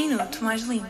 [0.00, 0.86] Minuto Mais Limpo.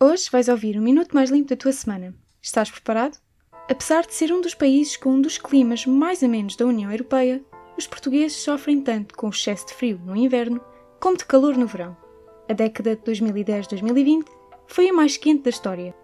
[0.00, 2.14] Hoje vais ouvir o Minuto Mais Limpo da tua semana.
[2.40, 3.18] Estás preparado?
[3.68, 7.44] Apesar de ser um dos países com um dos climas mais amenos da União Europeia,
[7.76, 10.64] os portugueses sofrem tanto com o excesso de frio no inverno
[10.98, 11.94] como de calor no verão.
[12.48, 14.24] A década de 2010-2020
[14.66, 15.94] foi a mais quente da história.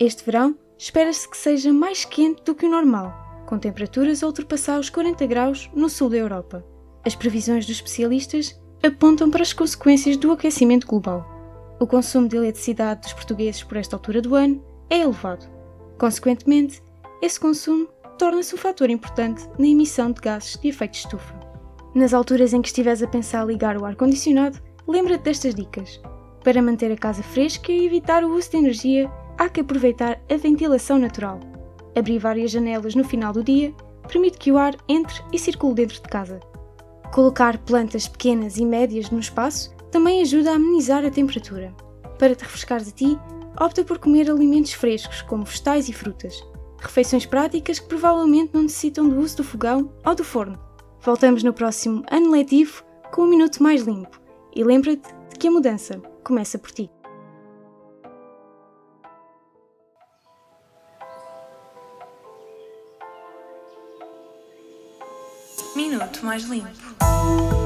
[0.00, 3.12] Este verão espera-se que seja mais quente do que o normal,
[3.46, 6.64] com temperaturas a ultrapassar os 40 graus no sul da Europa.
[7.04, 11.26] As previsões dos especialistas apontam para as consequências do aquecimento global.
[11.80, 15.46] O consumo de eletricidade dos portugueses por esta altura do ano é elevado.
[15.98, 16.80] Consequentemente,
[17.20, 21.34] esse consumo torna-se um fator importante na emissão de gases de efeito de estufa.
[21.92, 26.00] Nas alturas em que estiveres a pensar ligar o ar-condicionado, lembra-te destas dicas.
[26.44, 30.36] Para manter a casa fresca e evitar o uso de energia, há que aproveitar a
[30.36, 31.40] ventilação natural.
[31.96, 33.72] Abrir várias janelas no final do dia
[34.06, 36.40] permite que o ar entre e circule dentro de casa.
[37.12, 41.74] Colocar plantas pequenas e médias no espaço também ajuda a amenizar a temperatura.
[42.18, 43.18] Para te refrescares a ti,
[43.58, 46.44] opta por comer alimentos frescos, como vegetais e frutas.
[46.80, 50.58] Refeições práticas que provavelmente não necessitam do uso do fogão ou do forno.
[51.00, 54.20] Voltamos no próximo ano letivo com um minuto mais limpo.
[54.54, 56.90] E lembra-te de que a mudança começa por ti.
[65.74, 67.57] Minuto Mais Limpo.